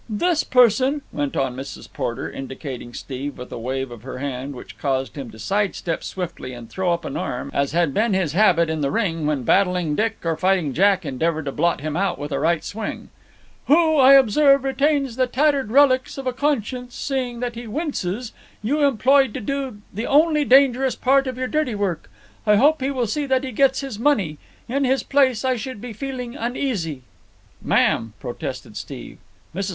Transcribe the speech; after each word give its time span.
"This 0.09 0.43
person," 0.43 1.03
went 1.11 1.37
on 1.37 1.55
Mrs. 1.55 1.87
Porter, 1.93 2.27
indicating 2.27 2.91
Steve 2.91 3.37
with 3.37 3.51
a 3.51 3.59
wave 3.59 3.91
of 3.91 4.01
her 4.01 4.17
hand 4.17 4.55
which 4.55 4.79
caused 4.79 5.15
him 5.15 5.29
to 5.29 5.37
sidestep 5.37 6.03
swiftly 6.03 6.53
and 6.53 6.67
throw 6.67 6.91
up 6.91 7.05
an 7.05 7.15
arm, 7.15 7.51
as 7.53 7.71
had 7.73 7.93
been 7.93 8.15
his 8.15 8.33
habit 8.33 8.67
in 8.67 8.81
the 8.81 8.89
ring 8.89 9.27
when 9.27 9.43
Battling 9.43 9.93
Dick 9.93 10.17
or 10.25 10.35
Fighting 10.35 10.73
Jack 10.73 11.05
endeavoured 11.05 11.45
to 11.45 11.51
blot 11.51 11.81
him 11.81 11.95
out 11.95 12.17
with 12.17 12.31
a 12.31 12.39
right 12.39 12.63
swing, 12.63 13.09
"who, 13.67 13.97
I 13.97 14.13
observe, 14.13 14.63
retains 14.63 15.17
the 15.17 15.27
tattered 15.27 15.69
relics 15.69 16.17
of 16.17 16.25
a 16.25 16.33
conscience, 16.33 16.95
seeing 16.95 17.39
that 17.41 17.53
he 17.53 17.67
winces, 17.67 18.33
you 18.63 18.79
employed 18.83 19.35
to 19.35 19.39
do 19.39 19.83
the 19.93 20.07
only 20.07 20.43
dangerous 20.43 20.95
part 20.95 21.27
of 21.27 21.37
your 21.37 21.47
dirty 21.47 21.75
work. 21.75 22.09
I 22.47 22.55
hope 22.55 22.81
he 22.81 22.89
will 22.89 23.05
see 23.05 23.27
that 23.27 23.43
he 23.43 23.51
gets 23.51 23.81
his 23.81 23.99
money. 23.99 24.39
In 24.67 24.83
his 24.83 25.03
place 25.03 25.45
I 25.45 25.57
should 25.57 25.79
be 25.79 25.93
feeling 25.93 26.35
uneasy." 26.35 27.03
"Ma'am!" 27.61 28.13
protested 28.19 28.75
Steve. 28.75 29.19
Mrs. 29.53 29.69